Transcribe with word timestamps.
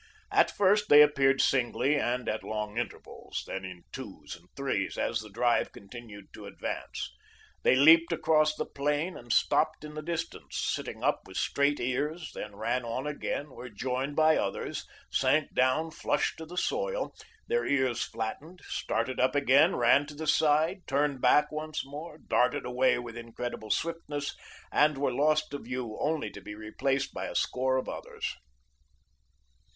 At 0.31 0.49
first, 0.49 0.89
they 0.89 1.03
appeared 1.03 1.41
singly 1.41 1.95
and 1.95 2.27
at 2.27 2.43
long 2.43 2.75
intervals; 2.79 3.43
then 3.45 3.63
in 3.63 3.83
twos 3.91 4.35
and 4.35 4.49
threes, 4.57 4.97
as 4.97 5.19
the 5.19 5.29
drive 5.29 5.71
continued 5.71 6.33
to 6.33 6.47
advance. 6.47 7.13
They 7.61 7.75
leaped 7.75 8.11
across 8.11 8.55
the 8.55 8.65
plain, 8.65 9.15
and 9.15 9.31
stopped 9.31 9.83
in 9.83 9.93
the 9.93 10.01
distance, 10.01 10.57
sitting 10.57 11.03
up 11.03 11.27
with 11.27 11.37
straight 11.37 11.79
ears, 11.79 12.31
then 12.33 12.55
ran 12.55 12.83
on 12.83 13.05
again, 13.05 13.51
were 13.51 13.69
joined 13.69 14.15
by 14.15 14.37
others; 14.37 14.87
sank 15.11 15.53
down 15.53 15.91
flush 15.91 16.35
to 16.37 16.47
the 16.47 16.57
soil 16.57 17.13
their 17.47 17.63
ears 17.67 18.03
flattened; 18.03 18.61
started 18.67 19.19
up 19.19 19.35
again, 19.35 19.75
ran 19.75 20.07
to 20.07 20.15
the 20.15 20.25
side, 20.25 20.81
turned 20.87 21.21
back 21.21 21.51
once 21.51 21.85
more, 21.85 22.17
darted 22.17 22.65
away 22.65 22.97
with 22.97 23.15
incredible 23.15 23.69
swiftness, 23.69 24.35
and 24.71 24.97
were 24.97 25.13
lost 25.13 25.51
to 25.51 25.59
view 25.59 25.95
only 26.01 26.31
to 26.31 26.41
be 26.41 26.55
replaced 26.55 27.13
by 27.13 27.27
a 27.27 27.35
score 27.35 27.77
of 27.77 27.87
others. 27.87 28.35